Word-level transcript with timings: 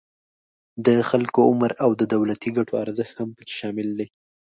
د 0.85 0.87
خلکو 1.09 1.39
عمر 1.49 1.71
او 1.83 1.89
د 1.99 2.01
دولتی 2.15 2.49
ګټو 2.57 2.73
ارزښت 2.83 3.15
هم 3.19 3.29
پکې 3.37 3.53
شامل 3.59 3.87
دي 3.99 4.07